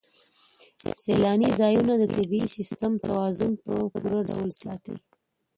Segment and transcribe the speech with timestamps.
[1.01, 4.95] سیلاني ځایونه د طبعي سیسټم توازن په پوره ډول ساتي.